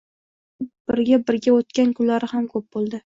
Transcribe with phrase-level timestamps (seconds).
[0.61, 2.99] Darslarimni birga-birga oʻtgan kunlari ham koʻp boʻldi.